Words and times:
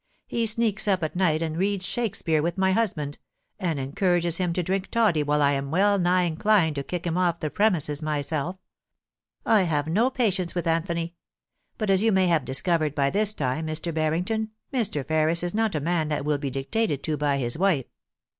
He 0.25 0.47
sneaks 0.47 0.87
up 0.87 1.03
at 1.03 1.15
night, 1.15 1.43
and 1.43 1.55
reads 1.55 1.85
Shakespeare 1.85 2.41
with 2.41 2.57
my 2.57 2.71
husband, 2.71 3.19
and 3.59 3.79
en 3.79 3.91
courages 3.91 4.37
him 4.37 4.51
to 4.53 4.63
drink 4.63 4.89
toddy 4.89 5.23
till 5.23 5.31
I 5.43 5.51
am 5.51 5.69
well 5.69 5.99
nigh 5.99 6.23
inclined 6.23 6.73
to 6.77 6.83
kick 6.83 7.05
him 7.05 7.19
off 7.19 7.39
the 7.39 7.51
premises 7.51 8.01
myself. 8.01 8.57
I 9.45 9.61
have 9.61 9.85
no 9.85 10.09
patience 10.09 10.55
with 10.55 10.65
Anthony; 10.65 11.13
but 11.77 11.91
as 11.91 12.01
you 12.01 12.11
may 12.11 12.25
have 12.25 12.45
discovered 12.45 12.95
by 12.95 13.11
this 13.11 13.31
time, 13.31 13.67
Mr. 13.67 13.93
Bartington, 13.93 14.49
Mr. 14.73 15.05
Ferris 15.07 15.43
is 15.43 15.53
not 15.53 15.75
a 15.75 15.79
man 15.79 16.07
that 16.09 16.25
will 16.25 16.39
be 16.39 16.49
dictated 16.49 17.03
to 17.03 17.15
by 17.15 17.37
his 17.37 17.55
wife.' 17.55 17.85